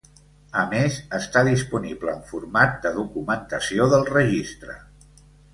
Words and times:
A 0.59 0.61
més, 0.71 0.95
està 1.17 1.43
disponible 1.49 2.11
en 2.15 2.25
format 2.31 2.75
de 2.87 2.95
documentació 2.97 3.89
del 3.93 4.11
registre. 4.13 4.79